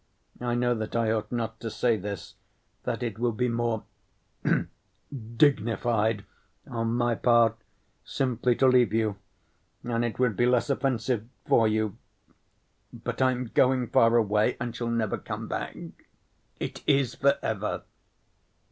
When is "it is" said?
16.59-17.13